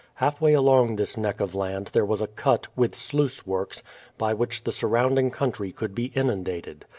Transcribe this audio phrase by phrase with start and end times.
[0.15, 3.83] Halfway along this neck of land there was a cut, with sluice works,
[4.17, 6.85] by which the surrounding country could be inundated.